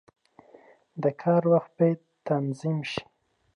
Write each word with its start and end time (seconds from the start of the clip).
•د 1.01 1.03
کار 1.21 1.43
وخت 1.53 1.71
باید 1.77 1.99
تنظیم 2.27 2.77
شي. 2.91 3.03